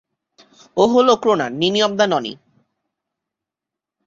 [0.77, 2.33] ও হলো ক্রোনান, নিনি of the Noni.